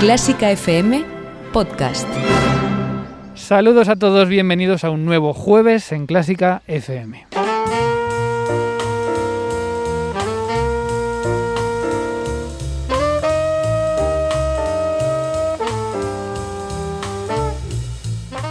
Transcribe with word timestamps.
Clásica 0.00 0.50
FM 0.50 1.04
Podcast. 1.52 2.08
Saludos 3.34 3.86
a 3.90 3.96
todos, 3.96 4.30
bienvenidos 4.30 4.82
a 4.82 4.88
un 4.88 5.04
nuevo 5.04 5.34
jueves 5.34 5.92
en 5.92 6.06
Clásica 6.06 6.62
FM. 6.66 7.26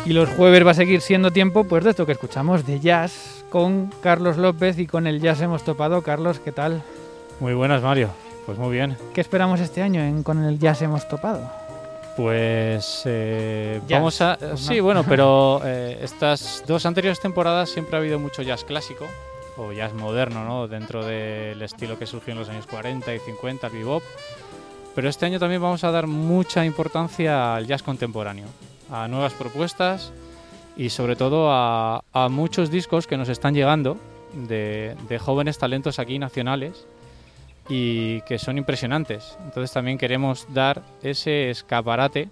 Y 0.05 0.13
los 0.13 0.29
jueves 0.29 0.63
va 0.63 0.69
a 0.69 0.75
seguir 0.75 1.01
siendo 1.01 1.31
tiempo 1.31 1.63
pues 1.63 1.83
de 1.83 1.89
esto 1.89 2.05
que 2.05 2.11
escuchamos 2.11 2.67
de 2.67 2.79
jazz 2.79 3.43
con 3.49 3.87
Carlos 4.03 4.37
López 4.37 4.77
y 4.77 4.85
con 4.85 5.07
el 5.07 5.19
jazz 5.19 5.41
hemos 5.41 5.63
topado. 5.63 6.03
Carlos, 6.03 6.39
¿qué 6.39 6.51
tal? 6.51 6.83
Muy 7.39 7.55
buenas, 7.55 7.81
Mario. 7.81 8.28
Pues 8.45 8.57
muy 8.57 8.71
bien. 8.71 8.97
¿Qué 9.13 9.21
esperamos 9.21 9.59
este 9.59 9.81
año 9.81 10.01
en 10.01 10.23
con 10.23 10.43
el 10.43 10.59
jazz 10.59 10.81
hemos 10.81 11.07
topado? 11.07 11.49
Pues 12.15 13.03
eh, 13.05 13.79
Jazz, 13.87 13.99
vamos 13.99 14.21
a... 14.21 14.37
pues 14.37 14.59
sí, 14.59 14.77
no. 14.77 14.83
bueno, 14.83 15.03
pero 15.07 15.61
eh, 15.65 15.99
estas 16.01 16.63
dos 16.67 16.85
anteriores 16.85 17.19
temporadas 17.19 17.69
siempre 17.69 17.95
ha 17.95 17.99
habido 17.99 18.19
mucho 18.19 18.41
jazz 18.41 18.65
clásico 18.65 19.05
o 19.55 19.71
jazz 19.71 19.93
moderno, 19.93 20.43
¿no? 20.43 20.67
Dentro 20.67 21.05
del 21.05 21.61
estilo 21.61 21.97
que 21.97 22.05
surgió 22.05 22.33
en 22.33 22.39
los 22.39 22.49
años 22.49 22.65
40 22.67 23.13
y 23.15 23.19
50, 23.19 23.67
el 23.67 23.73
bebop. 23.73 24.03
Pero 24.95 25.07
este 25.07 25.27
año 25.27 25.39
también 25.39 25.61
vamos 25.61 25.83
a 25.83 25.91
dar 25.91 26.07
mucha 26.07 26.65
importancia 26.65 27.55
al 27.55 27.67
jazz 27.67 27.83
contemporáneo, 27.83 28.47
a 28.91 29.07
nuevas 29.07 29.33
propuestas 29.33 30.11
y 30.75 30.89
sobre 30.89 31.15
todo 31.15 31.51
a, 31.51 32.03
a 32.11 32.27
muchos 32.29 32.69
discos 32.69 33.07
que 33.07 33.15
nos 33.15 33.29
están 33.29 33.53
llegando 33.53 33.97
de, 34.33 34.95
de 35.07 35.19
jóvenes 35.19 35.57
talentos 35.57 35.99
aquí 35.99 36.19
nacionales 36.19 36.85
y 37.69 38.21
que 38.21 38.39
son 38.39 38.57
impresionantes. 38.57 39.37
Entonces 39.45 39.71
también 39.71 39.97
queremos 39.97 40.47
dar 40.53 40.81
ese 41.03 41.49
escaparate 41.49 42.29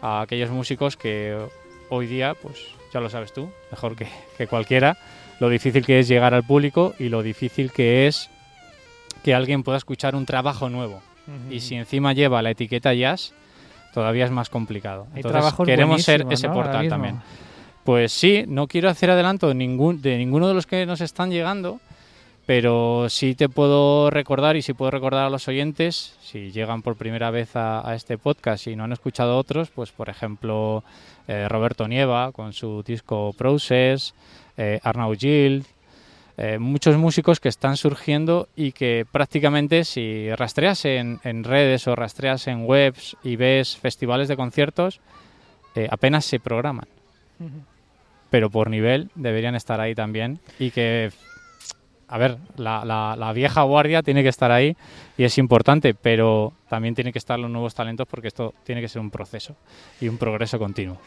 a 0.00 0.22
aquellos 0.22 0.50
músicos 0.50 0.96
que 0.96 1.38
hoy 1.90 2.06
día, 2.06 2.34
pues 2.34 2.56
ya 2.92 3.00
lo 3.00 3.10
sabes 3.10 3.32
tú, 3.32 3.50
mejor 3.70 3.94
que, 3.94 4.08
que 4.38 4.46
cualquiera, 4.46 4.96
lo 5.40 5.48
difícil 5.48 5.84
que 5.84 5.98
es 5.98 6.08
llegar 6.08 6.34
al 6.34 6.44
público 6.44 6.94
y 6.98 7.08
lo 7.08 7.22
difícil 7.22 7.72
que 7.72 8.06
es 8.06 8.30
que 9.22 9.34
alguien 9.34 9.62
pueda 9.62 9.78
escuchar 9.78 10.14
un 10.14 10.26
trabajo 10.26 10.68
nuevo. 10.68 11.02
Y 11.50 11.60
si 11.60 11.74
encima 11.74 12.12
lleva 12.12 12.42
la 12.42 12.50
etiqueta 12.50 12.92
jazz, 12.92 13.32
todavía 13.94 14.26
es 14.26 14.30
más 14.30 14.50
complicado. 14.50 15.06
Hay 15.14 15.22
Entonces 15.24 15.54
queremos 15.64 16.02
ser 16.02 16.26
ese 16.30 16.48
¿no? 16.48 16.54
Portal 16.54 16.88
también. 16.88 17.22
Pues 17.82 18.12
sí, 18.12 18.44
no 18.46 18.66
quiero 18.66 18.90
hacer 18.90 19.10
adelanto 19.10 19.48
de, 19.48 19.54
ningún, 19.54 20.02
de 20.02 20.18
ninguno 20.18 20.48
de 20.48 20.54
los 20.54 20.66
que 20.66 20.84
nos 20.84 21.00
están 21.00 21.30
llegando, 21.30 21.80
pero 22.46 23.08
sí 23.08 23.34
te 23.34 23.48
puedo 23.48 24.10
recordar 24.10 24.56
y 24.56 24.62
sí 24.62 24.72
puedo 24.74 24.90
recordar 24.90 25.26
a 25.26 25.30
los 25.30 25.48
oyentes, 25.48 26.16
si 26.22 26.52
llegan 26.52 26.82
por 26.82 26.96
primera 26.96 27.30
vez 27.30 27.56
a, 27.56 27.88
a 27.88 27.94
este 27.94 28.18
podcast 28.18 28.66
y 28.66 28.76
no 28.76 28.84
han 28.84 28.92
escuchado 28.92 29.38
otros, 29.38 29.70
pues 29.70 29.90
por 29.92 30.08
ejemplo 30.08 30.84
eh, 31.26 31.48
Roberto 31.48 31.88
Nieva 31.88 32.32
con 32.32 32.52
su 32.52 32.82
disco 32.82 33.32
Process, 33.36 34.14
eh, 34.56 34.80
Arnaud 34.82 35.16
Gil, 35.16 35.64
eh, 36.36 36.58
muchos 36.58 36.96
músicos 36.96 37.38
que 37.38 37.48
están 37.48 37.76
surgiendo 37.76 38.48
y 38.56 38.72
que 38.72 39.06
prácticamente 39.10 39.84
si 39.84 40.34
rastreas 40.34 40.84
en, 40.84 41.20
en 41.22 41.44
redes 41.44 41.86
o 41.86 41.94
rastreas 41.94 42.48
en 42.48 42.64
webs 42.66 43.16
y 43.22 43.36
ves 43.36 43.76
festivales 43.76 44.26
de 44.26 44.36
conciertos, 44.36 45.00
eh, 45.76 45.86
apenas 45.90 46.24
se 46.24 46.40
programan. 46.40 46.86
Pero 48.30 48.50
por 48.50 48.68
nivel 48.68 49.10
deberían 49.14 49.54
estar 49.54 49.80
ahí 49.80 49.94
también 49.94 50.40
y 50.58 50.70
que 50.70 51.12
a 52.08 52.18
ver, 52.18 52.36
la, 52.56 52.84
la- 52.84 53.32
vieja 53.32 53.62
guardia 53.62 54.02
tiene 54.02 54.22
que 54.22 54.28
estar 54.28 54.50
ahí 54.50 54.76
y 55.16 55.24
es 55.24 55.38
importante, 55.38 55.94
pero 55.94 56.52
también 56.68 56.94
tienen 56.94 57.12
que 57.12 57.18
estar 57.18 57.38
los 57.38 57.50
nuevos 57.50 57.74
talentos 57.74 58.06
porque 58.08 58.28
esto 58.28 58.54
tiene 58.64 58.80
que 58.80 58.88
ser 58.88 59.00
un 59.00 59.10
proceso 59.10 59.56
y 60.00 60.08
un 60.08 60.18
progreso 60.18 60.58
continuo. 60.58 60.98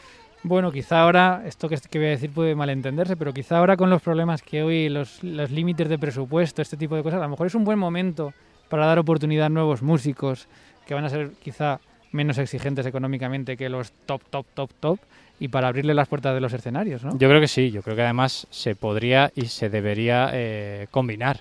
Bueno, 0.42 0.70
quizá 0.70 1.02
ahora, 1.02 1.42
esto 1.46 1.68
que, 1.68 1.76
que 1.90 1.98
voy 1.98 2.06
a 2.08 2.10
decir 2.10 2.30
puede 2.30 2.54
malentenderse, 2.54 3.16
pero 3.16 3.32
quizá 3.32 3.58
ahora 3.58 3.76
con 3.76 3.90
los 3.90 4.00
problemas 4.02 4.42
que 4.42 4.62
hoy, 4.62 4.88
los, 4.88 5.22
los 5.24 5.50
límites 5.50 5.88
de 5.88 5.98
presupuesto, 5.98 6.62
este 6.62 6.76
tipo 6.76 6.94
de 6.94 7.02
cosas, 7.02 7.18
a 7.18 7.24
lo 7.24 7.30
mejor 7.30 7.48
es 7.48 7.54
un 7.54 7.64
buen 7.64 7.78
momento 7.78 8.32
para 8.68 8.86
dar 8.86 8.98
oportunidad 8.98 9.46
a 9.46 9.48
nuevos 9.48 9.82
músicos 9.82 10.46
que 10.86 10.94
van 10.94 11.04
a 11.04 11.08
ser 11.08 11.32
quizá 11.42 11.80
menos 12.12 12.38
exigentes 12.38 12.86
económicamente 12.86 13.56
que 13.56 13.68
los 13.68 13.92
top, 14.06 14.22
top, 14.30 14.46
top, 14.54 14.70
top, 14.80 14.98
y 15.40 15.48
para 15.48 15.68
abrirle 15.68 15.94
las 15.94 16.08
puertas 16.08 16.34
de 16.34 16.40
los 16.40 16.52
escenarios, 16.52 17.04
¿no? 17.04 17.12
Yo 17.12 17.28
creo 17.28 17.40
que 17.40 17.48
sí, 17.48 17.70
yo 17.70 17.82
creo 17.82 17.94
que 17.94 18.02
además 18.02 18.46
se 18.50 18.74
podría 18.74 19.30
y 19.36 19.46
se 19.46 19.68
debería 19.70 20.30
eh, 20.32 20.88
combinar. 20.90 21.40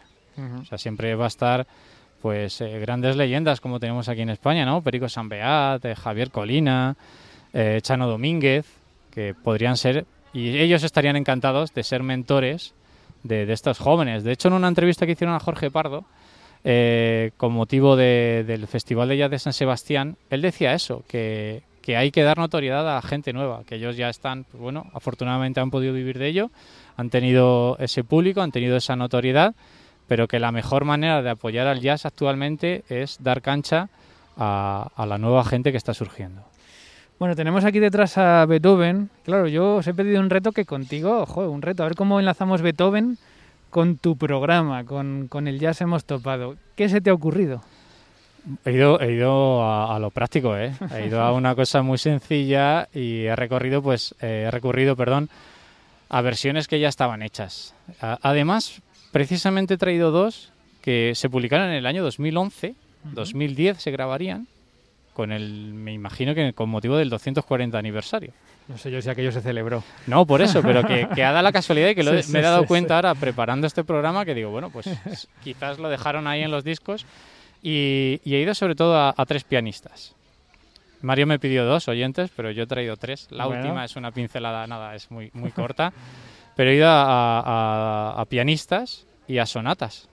O 0.61 0.65
sea, 0.65 0.77
siempre 0.77 1.15
va 1.15 1.25
a 1.25 1.29
estar 1.29 1.65
pues 2.21 2.61
eh, 2.61 2.79
grandes 2.79 3.15
leyendas 3.15 3.59
como 3.59 3.79
tenemos 3.79 4.07
aquí 4.07 4.21
en 4.21 4.29
España, 4.29 4.65
¿no? 4.65 4.81
Perico 4.81 5.09
Sanbeat, 5.09 5.83
eh, 5.85 5.95
Javier 5.95 6.29
Colina, 6.29 6.95
eh, 7.53 7.79
Chano 7.81 8.07
Domínguez, 8.07 8.65
que 9.11 9.33
podrían 9.33 9.77
ser, 9.77 10.05
y 10.33 10.59
ellos 10.59 10.83
estarían 10.83 11.15
encantados 11.15 11.73
de 11.73 11.83
ser 11.83 12.03
mentores 12.03 12.73
de, 13.23 13.47
de 13.47 13.53
estos 13.53 13.79
jóvenes. 13.79 14.23
De 14.23 14.31
hecho, 14.31 14.47
en 14.49 14.55
una 14.55 14.67
entrevista 14.67 15.05
que 15.05 15.13
hicieron 15.13 15.35
a 15.35 15.39
Jorge 15.39 15.71
Pardo, 15.71 16.05
eh, 16.63 17.31
con 17.37 17.53
motivo 17.53 17.95
de- 17.95 18.43
del 18.47 18.67
Festival 18.67 19.09
de 19.09 19.17
Jazz 19.17 19.31
de 19.31 19.39
San 19.39 19.53
Sebastián, 19.53 20.17
él 20.29 20.41
decía 20.41 20.73
eso, 20.73 21.03
que, 21.07 21.63
hay 21.95 22.11
que 22.11 22.23
dar 22.23 22.37
notoriedad 22.37 22.97
a 22.97 23.01
gente 23.01 23.31
nueva, 23.31 23.63
que 23.65 23.75
ellos 23.75 23.95
ya 23.95 24.09
están, 24.09 24.43
pues 24.43 24.61
bueno, 24.61 24.87
afortunadamente 24.93 25.61
han 25.61 25.71
podido 25.71 25.93
vivir 25.93 26.19
de 26.19 26.27
ello, 26.27 26.51
han 26.97 27.09
tenido 27.09 27.77
ese 27.79 28.03
público, 28.03 28.41
han 28.41 28.51
tenido 28.51 28.75
esa 28.75 28.97
notoriedad, 28.97 29.55
pero 30.07 30.27
que 30.27 30.39
la 30.39 30.51
mejor 30.51 30.83
manera 30.83 31.21
de 31.21 31.29
apoyar 31.29 31.65
al 31.67 31.79
jazz 31.79 32.05
actualmente 32.05 32.83
es 32.89 33.17
dar 33.23 33.41
cancha 33.41 33.87
a, 34.35 34.89
a 34.95 35.05
la 35.05 35.17
nueva 35.17 35.45
gente 35.45 35.71
que 35.71 35.77
está 35.77 35.93
surgiendo. 35.93 36.43
Bueno, 37.19 37.35
tenemos 37.35 37.63
aquí 37.65 37.79
detrás 37.79 38.17
a 38.17 38.45
Beethoven. 38.45 39.09
Claro, 39.23 39.47
yo 39.47 39.77
os 39.77 39.87
he 39.87 39.93
pedido 39.93 40.19
un 40.19 40.29
reto 40.29 40.51
que 40.51 40.65
contigo, 40.65 41.21
ojo, 41.21 41.49
un 41.49 41.61
reto, 41.61 41.83
a 41.83 41.87
ver 41.87 41.95
cómo 41.95 42.19
enlazamos 42.19 42.61
Beethoven 42.61 43.17
con 43.69 43.97
tu 43.97 44.17
programa, 44.17 44.83
con, 44.85 45.27
con 45.27 45.47
el 45.47 45.59
jazz 45.59 45.81
hemos 45.81 46.05
topado. 46.05 46.55
¿Qué 46.75 46.89
se 46.89 47.01
te 47.01 47.09
ha 47.09 47.13
ocurrido? 47.13 47.61
He 48.63 48.71
ido, 48.71 48.99
he 49.01 49.11
ido 49.13 49.61
a, 49.63 49.95
a 49.95 49.99
lo 49.99 50.09
práctico, 50.09 50.55
¿eh? 50.57 50.71
He 50.95 51.07
ido 51.07 51.21
a 51.21 51.33
una 51.33 51.53
cosa 51.55 51.81
muy 51.81 51.97
sencilla 51.97 52.87
y 52.93 53.25
he 53.25 53.35
recorrido, 53.35 53.81
pues, 53.81 54.15
eh, 54.21 54.45
he 54.47 54.51
recurrido, 54.51 54.95
perdón, 54.95 55.29
a 56.09 56.21
versiones 56.21 56.67
que 56.67 56.79
ya 56.79 56.87
estaban 56.87 57.21
hechas. 57.23 57.73
A- 58.01 58.17
además, 58.21 58.81
precisamente 59.11 59.73
he 59.73 59.77
traído 59.77 60.11
dos 60.11 60.53
que 60.81 61.11
se 61.15 61.29
publicaron 61.29 61.67
en 61.67 61.73
el 61.75 61.85
año 61.85 62.01
2011, 62.03 62.75
2010 63.11 63.81
se 63.81 63.91
grabarían, 63.91 64.47
con 65.13 65.33
el, 65.33 65.73
me 65.73 65.91
imagino 65.93 66.33
que 66.33 66.53
con 66.53 66.69
motivo 66.69 66.95
del 66.95 67.09
240 67.09 67.77
aniversario. 67.77 68.31
No 68.67 68.77
sé 68.77 68.91
yo 68.91 69.01
si 69.01 69.09
aquello 69.09 69.31
se 69.31 69.41
celebró. 69.41 69.81
No, 70.07 70.25
por 70.25 70.41
eso, 70.41 70.61
pero 70.61 70.83
que, 70.83 71.07
que 71.15 71.23
ha 71.23 71.31
dado 71.31 71.43
la 71.43 71.51
casualidad 71.53 71.89
y 71.89 71.95
que 71.95 72.03
lo 72.03 72.21
Sí, 72.21 72.31
me 72.33 72.39
he 72.39 72.41
dado 72.41 72.61
sí, 72.61 72.67
cuenta 72.67 72.95
ahora 72.95 73.15
preparando 73.15 73.65
este 73.65 73.83
programa 73.85 74.25
que 74.25 74.33
digo, 74.35 74.49
bueno, 74.49 74.69
pues 74.69 74.87
quizás 75.43 75.79
lo 75.79 75.87
dejaron 75.89 76.27
ahí 76.27 76.41
en 76.43 76.51
los 76.51 76.63
discos 76.65 77.05
y, 77.63 78.19
y 78.25 78.35
he 78.35 78.41
ido 78.41 78.53
sobre 78.53 78.75
todo 78.75 78.97
a, 78.97 79.13
a 79.15 79.25
tres 79.25 79.43
pianistas. 79.45 80.13
Mario 81.01 81.27
me 81.27 81.39
pidió 81.39 81.63
dos 81.63 81.87
oyentes, 81.87 82.29
pero 82.35 82.51
yo 82.51 82.63
he 82.63 82.67
traído 82.67 82.97
tres. 82.97 83.27
La 83.31 83.45
Bueno. 83.45 83.61
última 83.61 83.85
es 83.85 83.95
una 83.95 84.11
pincelada, 84.11 84.65
nada, 84.67 84.95
es 84.95 85.09
muy, 85.11 85.29
muy 85.33 85.51
corta. 85.51 85.93
pero 86.55 86.71
he 86.71 86.75
ido 86.75 86.87
a, 86.89 87.39
a- 88.15 88.21
a 88.21 88.25
pianistas 88.25 89.05
y 89.27 89.37
a 89.37 89.45
sonatas. 89.45 90.09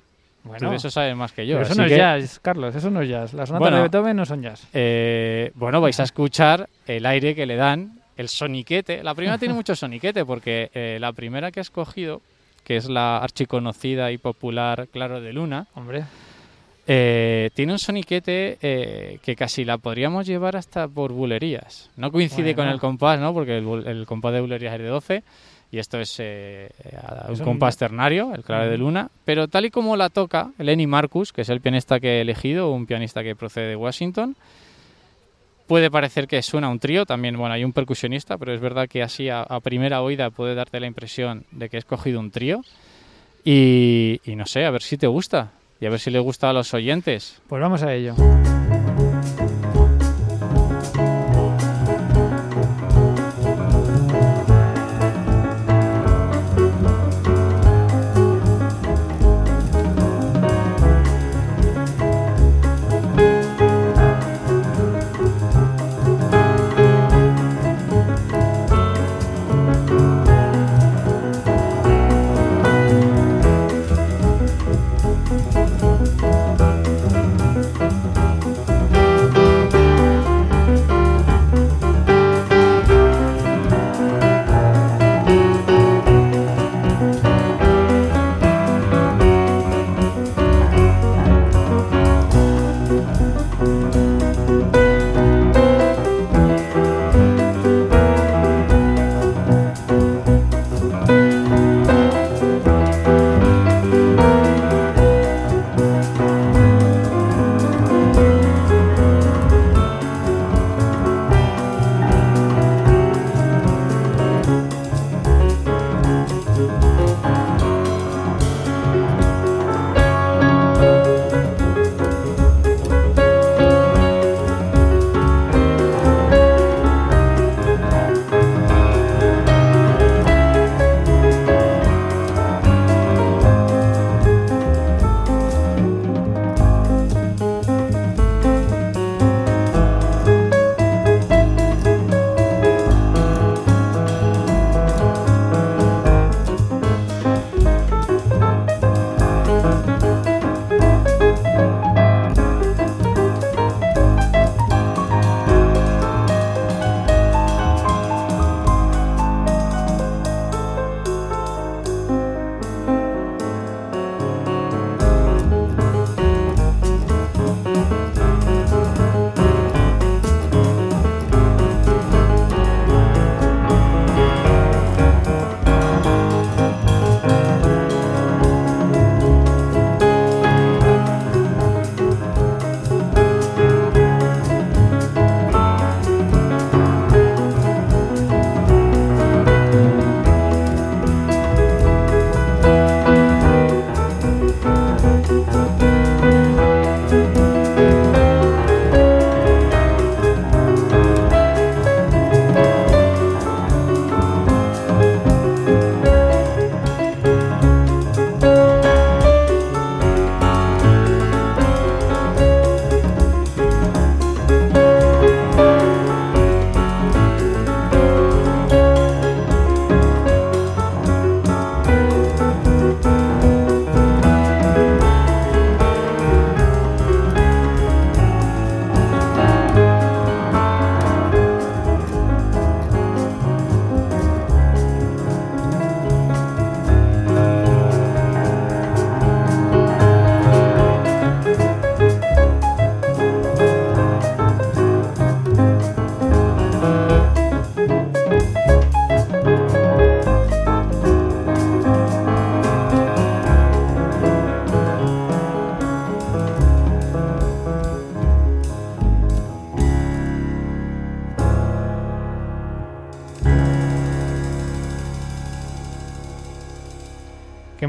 Tú 0.59 0.69
de 0.69 0.77
eso 0.77 0.91
sabes 0.91 1.17
más 1.17 1.33
que 1.33 1.47
yo. 1.47 1.57
Pero 1.57 1.67
eso 1.67 1.75
no 1.75 1.85
es 1.85 1.91
que, 1.91 1.97
jazz, 1.97 2.39
Carlos, 2.39 2.75
eso 2.77 2.91
no 2.91 3.01
es 3.01 3.09
jazz. 3.09 3.33
Las 3.33 3.49
sonatas 3.49 3.61
Bueno. 3.61 3.77
de 3.79 3.83
Beethoven 3.85 4.15
no 4.17 4.27
son 4.27 4.43
jazz. 4.43 4.69
eh, 4.75 5.51
bueno, 5.55 5.81
vais 5.81 5.99
a 6.01 6.03
escuchar 6.03 6.69
el 6.87 7.07
aire 7.07 7.35
que 7.35 7.47
le 7.47 7.57
dan, 7.57 7.94
el 8.17 8.29
soniquete. 8.29 9.03
La 9.03 9.15
primera 9.15 9.39
tiene 9.39 9.55
mucho 9.61 9.75
soniquete 9.75 10.25
porque 10.25 10.71
eh, 10.75 10.99
la 11.01 11.13
primera 11.13 11.51
que 11.51 11.61
he 11.61 11.63
escogido, 11.63 12.21
que 12.65 12.77
es 12.77 12.89
la 12.89 13.19
archiconocida 13.19 14.11
y 14.13 14.19
popular 14.19 14.89
Claro 14.93 15.21
de 15.21 15.33
Luna, 15.33 15.67
Hombre, 15.75 16.05
eh, 16.87 17.51
tiene 17.55 17.73
un 17.73 17.79
soniquete 17.79 18.59
eh, 18.61 19.19
que 19.23 19.35
casi 19.37 19.65
la 19.65 19.79
podríamos 19.79 20.27
llevar 20.27 20.57
hasta 20.57 20.87
por 20.87 21.13
bulerías. 21.13 21.91
No 21.97 22.13
coincide 22.13 22.55
Bueno. 22.55 22.57
con 22.57 22.69
el 22.69 22.81
compás, 22.81 23.19
¿no? 23.21 23.33
Porque 23.33 23.59
el, 23.59 24.05
compás 24.07 24.35
de 24.35 24.41
bulerías 24.43 24.75
es 24.75 24.81
de 24.81 24.87
12, 24.89 25.23
y 25.73 25.79
esto 25.79 25.99
es 25.99 26.19
un 26.19 26.25
Es 27.33 27.39
un- 27.41 27.45
compás 27.45 27.77
ternario, 27.79 28.35
el 28.35 28.45
clave 28.45 28.69
de 28.69 28.77
luna, 28.79 29.11
pero 29.25 29.49
tal 29.49 29.65
y 29.65 29.71
como 29.71 29.97
la 29.97 30.11
toca 30.11 30.51
Lenny 30.59 30.87
Marcus, 30.87 31.33
que 31.33 31.41
es 31.41 31.49
el 31.49 31.61
pianista 31.63 32.01
que 32.01 32.19
he 32.19 32.21
elegido, 32.21 32.71
un 32.71 32.87
pianista 32.87 33.23
que 33.23 33.35
procede 33.35 33.69
de 33.69 33.77
Washington, 33.77 34.37
puede 35.67 35.91
parecer 35.91 36.27
que 36.27 36.43
suena 36.43 36.69
un 36.69 36.79
trío, 36.79 37.07
también 37.07 37.37
bueno, 37.37 37.55
hay 37.55 37.65
un 37.65 37.73
percusionista, 37.73 38.39
pero 38.39 38.53
es 38.53 38.61
verdad 38.61 38.89
que 38.89 39.03
así 39.03 39.29
a, 39.29 39.47
primera 39.63 40.03
oída 40.03 40.31
puede 40.31 40.55
darte 40.55 40.81
la 40.81 40.87
impresión 40.87 41.45
de 41.51 41.69
que 41.69 41.77
he 41.77 41.81
escogido 41.81 42.21
un 42.21 42.31
trío. 42.31 42.63
Y 43.45 44.21
no 44.27 44.47
sé, 44.47 44.65
a 44.65 44.71
ver 44.71 44.83
si 44.83 44.97
te 44.97 45.07
gusta 45.07 45.53
y 45.81 45.87
a 45.87 45.91
ver 45.91 46.01
si 46.01 46.11
le 46.11 46.19
gusta 46.19 46.51
a 46.51 46.53
los 46.53 46.73
oyentes. 46.73 47.43
Pues 47.49 47.61
vamos 47.61 47.83
a 47.83 47.93
ello. 47.93 48.15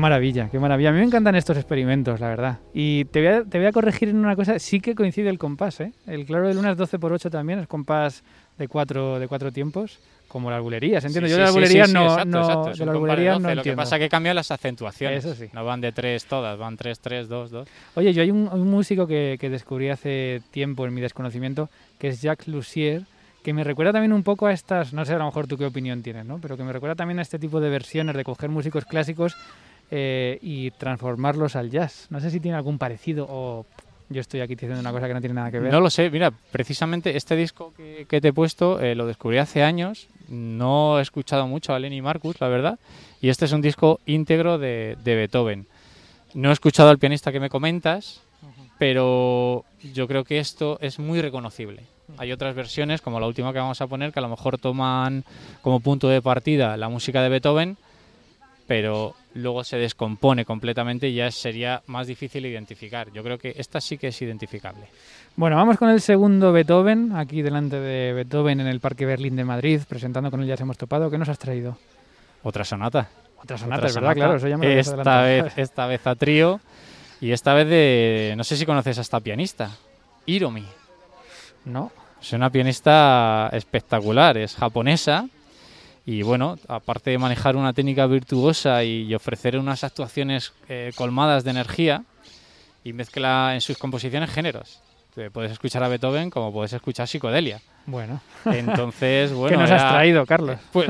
Maravilla, 0.09 0.49
qué 0.51 0.59
maravilla. 0.59 0.89
A 0.89 0.91
mí 0.93 0.99
me 0.99 1.05
encantan 1.05 1.35
estos 1.35 1.57
experimentos, 1.57 2.19
la 2.19 2.29
verdad. 2.29 2.59
Y 2.73 3.05
te 3.05 3.19
voy 3.19 3.27
a, 3.27 3.43
te 3.43 3.57
voy 3.57 3.67
a 3.67 3.71
corregir 3.71 4.09
en 4.09 4.17
una 4.17 4.35
cosa, 4.35 4.59
sí 4.59 4.79
que 4.79 4.93
coincide 4.93 5.29
el 5.29 5.37
compás, 5.39 5.79
¿eh? 5.81 5.91
El 6.05 6.25
claro 6.25 6.47
de 6.47 6.53
luna 6.53 6.71
es 6.71 6.77
12 6.77 6.99
por 6.99 7.11
8 7.11 7.29
también, 7.31 7.59
es 7.59 7.67
compás 7.67 8.23
de 8.57 8.67
cuatro, 8.67 9.19
de 9.19 9.27
cuatro 9.27 9.51
tiempos, 9.51 9.99
como 10.27 10.49
las 10.51 10.61
bulerías, 10.61 11.03
¿entiendes? 11.05 11.31
Sí, 11.31 11.37
Yo 11.37 11.37
de 11.39 11.43
las 11.45 11.53
bulerías 11.53 11.91
no, 11.91 12.23
no- 12.25 12.39
exacto, 12.41 12.69
es 12.71 12.77
de 12.77 12.83
un 12.83 12.87
las 12.87 12.93
compás 12.95 12.99
bulerías 12.99 13.33
12, 13.35 13.41
no 13.43 13.49
Lo 13.49 13.53
que 13.55 13.59
entiendo. 13.59 13.81
pasa 13.81 13.95
es 13.95 13.99
que 14.01 14.09
cambian 14.09 14.35
las 14.35 14.51
acentuaciones. 14.51 15.25
Eso 15.25 15.33
sí. 15.35 15.49
No 15.53 15.65
van 15.65 15.81
de 15.81 15.91
tres 15.91 16.25
todas, 16.25 16.57
van 16.57 16.77
tres, 16.77 16.99
tres, 16.99 17.27
dos, 17.27 17.49
dos. 17.51 17.67
Oye, 17.95 18.13
yo 18.13 18.21
hay 18.21 18.31
un, 18.31 18.47
un 18.47 18.69
músico 18.69 19.07
que, 19.07 19.37
que 19.39 19.49
descubrí 19.49 19.89
hace 19.89 20.41
tiempo 20.51 20.85
en 20.85 20.93
mi 20.93 21.01
desconocimiento, 21.01 21.69
que 21.99 22.09
es 22.09 22.21
Jacques 22.21 22.47
Lussier, 22.47 23.03
que 23.43 23.53
me 23.53 23.63
recuerda 23.63 23.91
también 23.93 24.11
un 24.13 24.23
poco 24.23 24.47
a 24.47 24.53
estas, 24.53 24.91
no 24.93 25.05
sé 25.05 25.13
a 25.13 25.17
lo 25.19 25.25
mejor 25.25 25.45
tú 25.47 25.55
qué 25.57 25.65
opinión 25.65 26.01
tienes, 26.01 26.25
¿no? 26.25 26.39
Pero 26.41 26.57
que 26.57 26.63
me 26.63 26.73
recuerda 26.73 26.95
también 26.95 27.19
a 27.19 27.21
este 27.21 27.37
tipo 27.37 27.59
de 27.59 27.69
versiones, 27.69 28.15
de 28.15 28.23
coger 28.23 28.49
músicos 28.49 28.85
clásicos 28.85 29.35
eh, 29.91 30.39
y 30.41 30.71
transformarlos 30.71 31.55
al 31.55 31.69
jazz. 31.69 32.07
No 32.09 32.19
sé 32.19 32.31
si 32.31 32.39
tiene 32.39 32.57
algún 32.57 32.77
parecido 32.77 33.27
o 33.29 33.65
yo 34.09 34.21
estoy 34.21 34.41
aquí 34.41 34.53
diciendo 34.53 34.79
una 34.79 34.91
cosa 34.91 35.07
que 35.07 35.13
no 35.13 35.19
tiene 35.19 35.35
nada 35.35 35.51
que 35.51 35.59
ver. 35.59 35.71
No 35.71 35.79
lo 35.79 35.89
sé, 35.89 36.09
mira, 36.09 36.31
precisamente 36.51 37.17
este 37.17 37.35
disco 37.35 37.73
que, 37.75 38.05
que 38.07 38.21
te 38.21 38.29
he 38.29 38.33
puesto 38.33 38.79
eh, 38.79 38.95
lo 38.95 39.07
descubrí 39.07 39.37
hace 39.37 39.63
años. 39.63 40.07
No 40.27 40.99
he 40.99 41.01
escuchado 41.01 41.47
mucho 41.47 41.73
a 41.73 41.79
Lenny 41.79 42.01
Marcus, 42.01 42.39
la 42.39 42.47
verdad. 42.47 42.79
Y 43.21 43.29
este 43.29 43.45
es 43.45 43.51
un 43.51 43.61
disco 43.61 43.99
íntegro 44.05 44.57
de, 44.57 44.97
de 45.03 45.15
Beethoven. 45.15 45.65
No 46.33 46.49
he 46.49 46.53
escuchado 46.53 46.89
al 46.89 46.99
pianista 46.99 47.31
que 47.31 47.39
me 47.39 47.49
comentas, 47.49 48.21
pero 48.77 49.63
yo 49.93 50.07
creo 50.07 50.23
que 50.23 50.39
esto 50.39 50.77
es 50.81 50.99
muy 50.99 51.21
reconocible. 51.21 51.83
Hay 52.17 52.31
otras 52.31 52.53
versiones, 52.55 53.01
como 53.01 53.19
la 53.19 53.27
última 53.27 53.51
que 53.53 53.59
vamos 53.59 53.81
a 53.81 53.87
poner, 53.87 54.11
que 54.11 54.19
a 54.19 54.21
lo 54.21 54.29
mejor 54.29 54.57
toman 54.57 55.23
como 55.61 55.79
punto 55.79 56.07
de 56.07 56.21
partida 56.21 56.77
la 56.77 56.89
música 56.89 57.21
de 57.21 57.29
Beethoven, 57.29 57.77
pero 58.67 59.15
luego 59.35 59.63
se 59.63 59.77
descompone 59.77 60.45
completamente 60.45 61.07
y 61.09 61.15
ya 61.15 61.29
sería 61.31 61.81
más 61.87 62.07
difícil 62.07 62.45
identificar. 62.45 63.11
Yo 63.11 63.23
creo 63.23 63.37
que 63.37 63.53
esta 63.57 63.79
sí 63.79 63.97
que 63.97 64.07
es 64.07 64.21
identificable. 64.21 64.87
Bueno, 65.35 65.55
vamos 65.55 65.77
con 65.77 65.89
el 65.89 66.01
segundo 66.01 66.51
Beethoven, 66.51 67.11
aquí 67.15 67.41
delante 67.41 67.79
de 67.79 68.13
Beethoven 68.13 68.61
en 68.61 68.67
el 68.67 68.79
Parque 68.79 69.05
Berlín 69.05 69.35
de 69.35 69.43
Madrid, 69.43 69.81
presentando 69.87 70.31
con 70.31 70.41
él 70.41 70.47
ya 70.47 70.57
se 70.57 70.63
hemos 70.63 70.77
topado. 70.77 71.11
¿Qué 71.11 71.17
nos 71.17 71.29
has 71.29 71.39
traído? 71.39 71.77
Otra 72.43 72.63
sonata. 72.63 73.09
Otra 73.41 73.57
sonata, 73.57 73.85
es 73.85 73.95
verdad, 73.95 74.13
claro, 74.15 74.35
eso 74.37 74.47
ya 74.47 74.57
me 74.57 74.73
lo 74.73 74.79
esta 74.79 75.21
vez, 75.21 75.57
esta 75.57 75.85
vez 75.85 76.07
a 76.07 76.15
trío 76.15 76.59
y 77.21 77.31
esta 77.31 77.53
vez 77.53 77.67
de, 77.67 78.33
no 78.35 78.43
sé 78.43 78.57
si 78.57 78.65
conoces 78.65 78.97
a 78.97 79.01
esta 79.01 79.19
pianista, 79.19 79.69
Hiromi. 80.25 80.65
No, 81.65 81.91
Es 82.19 82.33
una 82.33 82.49
pianista 82.49 83.49
espectacular, 83.51 84.37
es 84.37 84.55
japonesa 84.55 85.27
y 86.05 86.21
bueno, 86.21 86.57
aparte 86.67 87.09
de 87.09 87.17
manejar 87.17 87.55
una 87.55 87.73
técnica 87.73 88.05
virtuosa 88.05 88.83
y 88.83 89.13
ofrecer 89.15 89.57
unas 89.57 89.83
actuaciones 89.83 90.53
eh, 90.69 90.91
colmadas 90.95 91.43
de 91.43 91.51
energía 91.51 92.03
y 92.83 92.93
mezcla 92.93 93.55
en 93.55 93.61
sus 93.61 93.77
composiciones 93.77 94.29
géneros. 94.29 94.81
Puedes 95.31 95.53
escuchar 95.53 95.81
a 95.81 95.87
Beethoven 95.87 96.29
como 96.29 96.51
puedes 96.51 96.73
escuchar 96.73 97.07
psicodelia. 97.07 97.61
bueno. 97.85 98.19
Entonces, 98.45 99.31
bueno, 99.33 99.55
¿Qué 99.57 99.61
nos 99.63 99.71
has 99.71 99.89
traído, 99.89 100.25
Carlos? 100.25 100.59
Pues 100.73 100.89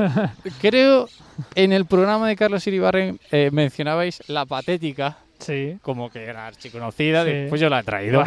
creo 0.60 1.08
en 1.54 1.72
el 1.72 1.86
programa 1.86 2.26
de 2.28 2.34
Carlos 2.34 2.66
Iribarren 2.66 3.20
eh, 3.30 3.50
mencionabais 3.52 4.22
la 4.26 4.44
patética 4.44 5.18
Sí. 5.38 5.76
como 5.82 6.10
que 6.10 6.24
era 6.24 6.46
archiconocida, 6.46 7.24
Sí. 7.24 7.46
pues 7.48 7.60
yo 7.60 7.68
la 7.68 7.80
he 7.80 7.82
traído. 7.84 8.22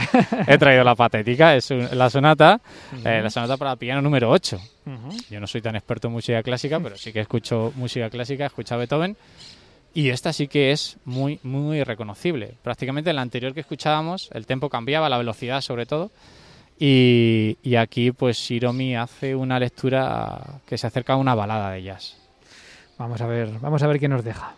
he 0.48 0.58
traído 0.58 0.84
la 0.84 0.96
patética, 0.96 1.56
es 1.56 1.70
un- 1.72 1.88
la 1.98 2.10
sonata, 2.10 2.60
eh, 3.06 3.20
la 3.24 3.30
sonata 3.30 3.58
para 3.58 3.76
piano 3.76 4.02
número 4.02 4.30
8. 4.30 4.58
Ujú. 4.86 5.18
Yo 5.30 5.40
no 5.40 5.48
soy 5.48 5.62
tan 5.62 5.76
experto 5.76 6.08
en 6.08 6.14
música 6.14 6.42
clásica, 6.44 6.80
pero 6.80 6.98
sí 6.98 7.12
que 7.12 7.20
escucho 7.22 7.74
música 7.76 8.10
clásica, 8.10 8.46
escucho 8.46 8.76
a 8.76 8.78
Beethoven. 8.78 9.18
Y 9.94 10.10
esta 10.10 10.32
sí 10.34 10.48
que 10.48 10.72
es 10.72 10.98
muy, 11.04 11.40
muy 11.42 11.84
reconocible. 11.84 12.54
Prácticamente 12.62 13.10
en 13.10 13.16
la 13.16 13.24
anterior 13.24 13.54
que 13.56 13.62
escuchábamos, 13.62 14.30
el 14.34 14.46
tempo 14.46 14.70
cambiaba, 14.70 15.10
la 15.10 15.18
velocidad 15.18 15.62
sobre 15.62 15.86
todo. 15.88 16.12
Y, 16.78 17.58
y 17.64 17.76
aquí, 17.76 18.12
pues 18.12 18.50
Hiromi 18.52 18.96
hace 18.96 19.36
una 19.36 19.60
lectura 19.60 20.62
que 20.68 20.78
se 20.78 20.86
acerca 20.88 21.14
a 21.14 21.18
una 21.18 21.34
balada 21.36 21.72
de 21.72 21.84
jazz. 21.84 22.16
Vamos 22.98 23.20
a 23.20 23.26
ver, 23.28 23.50
vamos 23.60 23.82
a 23.82 23.88
ver 23.88 24.00
qué 24.00 24.08
nos 24.08 24.24
deja. 24.24 24.54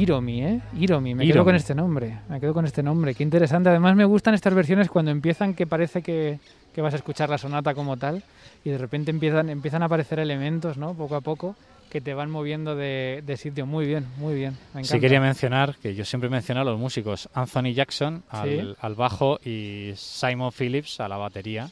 Iromi, 0.00 0.42
¿eh? 0.44 0.60
Iromi, 0.78 1.14
me 1.14 1.24
Iromi. 1.24 1.32
quedo 1.32 1.44
con 1.44 1.54
este 1.54 1.74
nombre. 1.74 2.18
Me 2.28 2.40
quedo 2.40 2.52
con 2.54 2.64
este 2.66 2.82
nombre. 2.82 3.14
Qué 3.14 3.22
interesante. 3.22 3.68
Además, 3.70 3.96
me 3.96 4.04
gustan 4.04 4.34
estas 4.34 4.54
versiones 4.54 4.88
cuando 4.88 5.10
empiezan 5.10 5.54
que 5.54 5.66
parece 5.66 6.02
que, 6.02 6.38
que 6.74 6.80
vas 6.82 6.94
a 6.94 6.96
escuchar 6.98 7.30
la 7.30 7.38
sonata 7.38 7.74
como 7.74 7.96
tal 7.96 8.22
y 8.64 8.70
de 8.70 8.78
repente 8.78 9.10
empiezan, 9.10 9.48
empiezan 9.50 9.82
a 9.82 9.86
aparecer 9.86 10.18
elementos, 10.18 10.76
¿no? 10.76 10.94
Poco 10.94 11.16
a 11.16 11.20
poco 11.20 11.56
que 11.90 12.00
te 12.00 12.14
van 12.14 12.30
moviendo 12.30 12.74
de, 12.74 13.22
de 13.24 13.36
sitio. 13.36 13.64
Muy 13.64 13.86
bien, 13.86 14.06
muy 14.18 14.34
bien. 14.34 14.56
Me. 14.74 14.84
Sí 14.84 14.98
quería 15.00 15.20
mencionar, 15.20 15.76
que 15.80 15.94
yo 15.94 16.04
siempre 16.04 16.28
menciono 16.28 16.60
a 16.60 16.64
los 16.64 16.78
músicos, 16.78 17.28
Anthony 17.32 17.72
Jackson 17.74 18.22
al, 18.28 18.48
Sí. 18.50 18.74
al 18.80 18.94
bajo 18.96 19.38
y 19.44 19.92
Simon 19.96 20.50
Phillips 20.52 21.00
a 21.00 21.08
la 21.08 21.16
batería. 21.16 21.70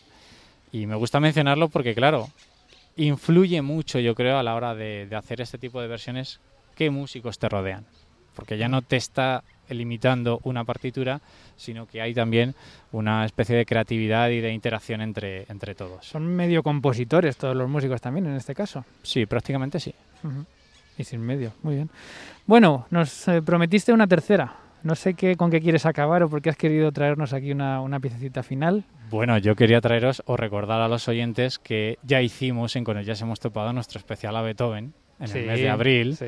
Y 0.72 0.86
me 0.86 0.94
gusta 0.94 1.20
mencionarlo 1.20 1.68
porque, 1.68 1.94
claro, 1.94 2.28
influye 2.96 3.60
mucho, 3.60 3.98
yo 3.98 4.14
creo, 4.14 4.38
a 4.38 4.42
la 4.42 4.54
hora 4.54 4.74
de, 4.74 5.06
de 5.06 5.16
hacer 5.16 5.40
este 5.40 5.58
tipo 5.58 5.80
de 5.80 5.88
versiones, 5.88 6.40
qué 6.76 6.90
músicos 6.90 7.38
te 7.38 7.48
rodean. 7.48 7.84
Porque 8.34 8.58
ya 8.58 8.68
no 8.68 8.82
te 8.82 8.96
está 8.96 9.44
limitando 9.68 10.40
una 10.44 10.64
partitura, 10.64 11.20
sino 11.56 11.86
que 11.86 12.00
hay 12.00 12.14
también 12.14 12.54
una 12.92 13.24
especie 13.24 13.56
de 13.56 13.64
creatividad 13.64 14.30
y 14.30 14.40
de 14.40 14.52
interacción 14.52 15.00
entre, 15.00 15.46
entre 15.48 15.74
todos. 15.74 16.06
Son 16.06 16.26
medio 16.26 16.62
compositores 16.62 17.36
todos 17.36 17.56
los 17.56 17.68
músicos 17.68 18.00
también 18.00 18.26
en 18.26 18.34
este 18.34 18.54
caso. 18.54 18.84
Sí, 19.02 19.26
prácticamente 19.26 19.80
sí. 19.80 19.94
Y 20.98 21.04
sin 21.04 21.20
medio, 21.20 21.52
muy 21.62 21.76
bien. 21.76 21.90
Bueno, 22.46 22.86
nos 22.90 23.28
eh, 23.28 23.42
prometiste 23.42 23.92
una 23.92 24.06
tercera. 24.06 24.56
No 24.82 24.94
sé 24.94 25.14
qué, 25.14 25.34
con 25.36 25.50
qué 25.50 25.62
quieres 25.62 25.86
acabar 25.86 26.22
o 26.22 26.28
por 26.28 26.42
qué 26.42 26.50
has 26.50 26.56
querido 26.56 26.92
traernos 26.92 27.32
aquí 27.32 27.52
una, 27.52 27.80
una 27.80 28.00
piececita 28.00 28.42
final. 28.42 28.84
Bueno, 29.10 29.38
yo 29.38 29.56
quería 29.56 29.80
traeros 29.80 30.22
o 30.26 30.36
recordar 30.36 30.82
a 30.82 30.88
los 30.88 31.08
oyentes 31.08 31.58
que 31.58 31.98
ya 32.02 32.20
hicimos 32.20 32.76
en 32.76 32.84
Con 32.84 32.98
el 32.98 33.06
Jazz 33.06 33.22
hemos 33.22 33.40
topado 33.40 33.72
nuestro 33.72 33.98
especial 33.98 34.36
a 34.36 34.42
Beethoven 34.42 34.92
en 35.20 35.28
Sí, 35.28 35.38
el 35.38 35.46
mes 35.46 35.60
de 35.60 35.70
abril, 35.70 36.16
Sí, 36.16 36.26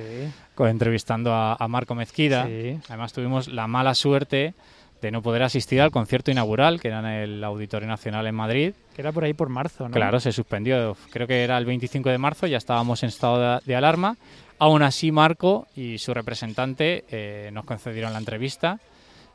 entrevistando 0.59 1.33
a, 1.33 1.55
a 1.55 1.69
Marco 1.69 1.95
Mezquida. 1.95 2.47
sí. 2.47 2.79
Además 2.89 3.13
tuvimos 3.13 3.49
la 3.49 3.67
mala 3.67 3.95
suerte 3.95 4.55
de 5.03 5.11
no 5.11 5.21
poder 5.23 5.43
asistir 5.43 5.81
al 5.83 5.91
concierto 5.91 6.31
inaugural, 6.31 6.81
que 6.81 6.89
era 6.89 7.01
en 7.01 7.07
el 7.07 7.45
Auditorio 7.45 7.87
Nacional 7.87 8.27
en 8.27 8.35
Madrid. 8.35 8.73
Que 8.95 9.03
era 9.03 9.13
por 9.13 9.25
ahí 9.25 9.35
por 9.35 9.49
marzo, 9.51 9.85
¿no? 9.89 9.91
Claro, 9.95 10.19
se 10.21 10.33
suspendió, 10.33 10.97
creo 11.11 11.27
que 11.27 11.45
era 11.45 11.59
el 11.59 11.67
25 11.67 12.09
de 12.09 12.17
marzo, 12.19 12.47
ya 12.47 12.57
estábamos 12.57 13.03
en 13.03 13.11
estado 13.11 13.39
de, 13.57 13.61
de 13.67 13.77
alarma. 13.77 14.17
Aún 14.59 14.83
así, 14.83 15.13
Marco 15.13 15.67
y 15.77 15.99
su 15.99 16.15
representante 16.15 17.05
eh, 17.11 17.51
nos 17.53 17.67
concedieron 17.67 18.15
la 18.15 18.19
entrevista 18.19 18.81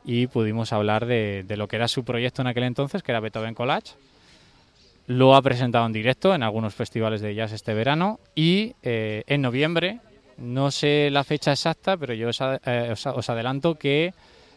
y 0.04 0.26
pudimos 0.26 0.72
hablar 0.72 1.06
de, 1.06 1.44
de 1.46 1.56
lo 1.56 1.68
que 1.68 1.76
era 1.76 1.86
su 1.86 2.02
proyecto 2.04 2.42
en 2.42 2.48
aquel 2.48 2.64
entonces, 2.64 3.04
que 3.04 3.12
era 3.12 3.20
Beethoven 3.20 3.54
Collage. 3.54 3.92
Lo 5.16 5.34
ha 5.34 5.42
presentado 5.42 5.84
en 5.86 5.92
directo 5.92 6.34
en 6.34 6.42
algunos 6.42 6.74
festivales 6.74 7.20
de 7.20 7.34
jazz 7.34 7.52
este 7.52 7.74
verano 7.74 8.18
y 8.34 8.74
eh, 8.82 9.22
en 9.26 9.42
noviembre, 9.42 9.98
no 10.38 10.70
sé 10.70 11.08
la 11.10 11.24
fecha 11.24 11.52
exacta, 11.52 11.96
pero 11.96 12.14
yo 12.14 12.28
os, 12.28 12.40
a- 12.40 12.60
eh, 12.64 12.92
os 12.92 13.30
adelanto 13.30 13.74
que 13.74 14.12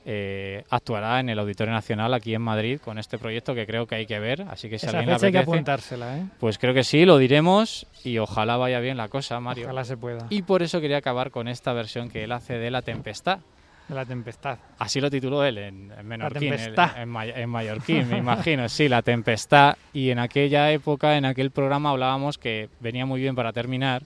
eh, 0.07 0.63
actuará 0.69 1.19
en 1.19 1.29
el 1.29 1.39
Auditorio 1.39 1.73
Nacional 1.73 2.13
aquí 2.13 2.35
en 2.35 2.41
Madrid 2.43 2.79
con 2.79 2.99
este 2.99 3.17
proyecto 3.17 3.55
que 3.55 3.65
creo 3.65 3.87
que 3.87 3.95
hay 3.95 4.05
que 4.05 4.19
ver, 4.19 4.43
así 4.51 4.69
que 4.69 4.77
si 4.77 4.85
Esa 4.85 4.99
alguien 4.99 5.09
le 5.09 5.15
fecha 5.15 5.25
hay 5.25 5.31
que 5.31 5.37
apetece, 5.39 5.51
apuntársela, 5.57 6.17
¿eh? 6.19 6.25
pues 6.39 6.59
creo 6.59 6.75
que 6.75 6.83
sí, 6.83 7.05
lo 7.05 7.17
diremos 7.17 7.87
y 8.03 8.19
ojalá 8.19 8.55
vaya 8.57 8.79
bien 8.79 8.97
la 8.97 9.07
cosa, 9.07 9.39
Mario. 9.39 9.65
Ojalá 9.65 9.83
se 9.83 9.97
pueda. 9.97 10.27
Y 10.29 10.43
por 10.43 10.61
eso 10.61 10.79
quería 10.79 10.97
acabar 10.97 11.31
con 11.31 11.47
esta 11.47 11.73
versión 11.73 12.09
que 12.09 12.23
él 12.23 12.31
hace 12.33 12.59
de 12.59 12.69
La 12.69 12.83
Tempestad. 12.83 13.39
De 13.87 13.93
la 13.95 14.05
tempestad. 14.05 14.57
Así 14.79 14.99
lo 14.99 15.11
tituló 15.11 15.43
él 15.43 15.57
en, 15.59 15.91
en 15.91 16.07
menorquín, 16.07 16.53
él- 16.53 16.59
Tempestad. 16.59 17.01
en, 17.01 17.15
en 17.15 17.49
mallorquín, 17.49 18.09
me 18.09 18.17
imagino. 18.17 18.67
Sí, 18.67 18.89
La 18.89 19.01
Tempestad. 19.03 19.77
Y 19.93 20.09
en 20.09 20.17
aquella 20.19 20.71
época, 20.71 21.17
en 21.17 21.25
aquel 21.25 21.51
programa, 21.51 21.91
hablábamos 21.91 22.37
que 22.39 22.69
venía 22.79 23.05
muy 23.05 23.21
bien 23.21 23.35
para 23.35 23.53
terminar, 23.53 24.03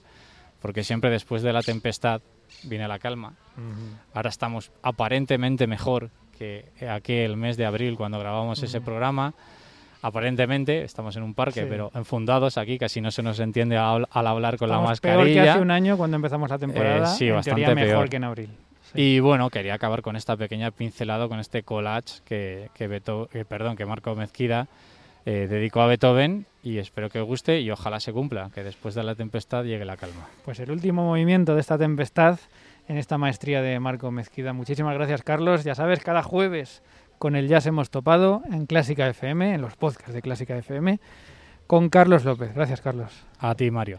porque 0.60 0.84
siempre 0.84 1.08
después 1.10 1.42
de 1.42 1.52
la 1.54 1.62
tempestad 1.62 2.20
viene 2.64 2.86
la 2.88 2.98
calma. 2.98 3.34
Ahora 4.12 4.28
estamos 4.30 4.70
aparentemente 4.82 5.66
mejor 5.66 6.10
que 6.38 6.66
aquel 6.90 7.36
mes 7.36 7.56
de 7.56 7.64
abril 7.66 7.96
cuando 7.96 8.18
grabamos 8.18 8.62
ese 8.62 8.80
programa. 8.82 9.32
Aparentemente 10.02 10.82
estamos 10.82 11.14
en 11.16 11.22
un 11.22 11.34
parque, 11.34 11.60
Sí. 11.62 11.66
pero 11.68 11.90
enfundados 11.94 12.56
aquí, 12.56 12.78
casi 12.78 13.00
no 13.02 13.10
se 13.10 13.22
nos 13.22 13.38
entiende 13.38 13.76
al, 13.76 14.06
al 14.10 14.26
hablar 14.26 14.56
con 14.56 14.68
la 14.70 14.76
Estamos 14.76 15.00
peor 15.00 15.16
que 15.18 15.24
mascarilla. 15.24 15.52
hace 15.52 15.62
un 15.62 15.70
año 15.70 15.96
cuando 15.98 16.16
empezamos 16.16 16.48
la 16.48 16.58
temporada. 16.58 17.04
Eh, 17.12 17.16
sí, 17.18 17.28
en 17.28 17.34
bastante 17.34 17.62
teoría 17.64 17.74
mejor 17.74 17.96
peor. 17.98 18.08
que 18.08 18.16
en 18.16 18.24
abril. 18.24 18.50
Sí. 18.92 19.00
Y 19.00 19.20
bueno, 19.20 19.50
quería 19.50 19.74
acabar 19.74 20.02
con 20.02 20.16
esta 20.16 20.36
pequeña 20.36 20.70
pincelada, 20.70 21.28
con 21.28 21.38
este 21.40 21.62
collage 21.62 22.20
que, 22.24 22.70
que, 22.74 22.88
Beto- 22.88 23.28
que, 23.28 23.44
perdón, 23.44 23.76
que 23.76 23.86
Marco 23.86 24.14
Mezquida 24.14 24.66
eh, 25.26 25.46
dedicó 25.48 25.80
a 25.82 25.86
Beethoven 25.86 26.46
y 26.62 26.78
espero 26.78 27.08
que 27.10 27.20
os 27.20 27.26
guste 27.26 27.60
y 27.60 27.70
ojalá 27.70 28.00
se 28.00 28.12
cumpla, 28.12 28.50
que 28.54 28.62
después 28.64 28.94
de 28.94 29.02
la 29.02 29.14
tempestad 29.14 29.64
llegue 29.64 29.84
la 29.84 29.96
calma. 29.96 30.26
Pues 30.44 30.58
el 30.60 30.70
último 30.70 31.04
movimiento 31.04 31.54
de 31.54 31.60
esta 31.60 31.78
tempestad 31.78 32.38
en 32.88 32.96
esta 32.98 33.18
maestría 33.18 33.62
de 33.62 33.78
Marco 33.78 34.10
Mezquida. 34.10 34.52
Muchísimas 34.52 34.94
gracias, 34.94 35.22
Carlos. 35.22 35.62
Ya 35.62 35.74
sabes, 35.74 36.00
cada 36.00 36.22
jueves 36.22 36.82
con 37.18 37.36
el 37.36 37.48
Jazz 37.48 37.66
hemos 37.66 37.90
topado 37.90 38.42
en 38.50 38.66
Clásica 38.66 39.06
FM, 39.08 39.54
en 39.54 39.60
los 39.60 39.76
podcasts 39.76 40.14
de 40.14 40.22
Clásica 40.22 40.56
FM, 40.56 40.98
con 41.66 41.88
Carlos 41.90 42.24
López. 42.24 42.52
Gracias, 42.54 42.80
Carlos. 42.80 43.12
A 43.38 43.54
ti, 43.54 43.70
Mario. 43.70 43.98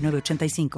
906985. 0.00 0.70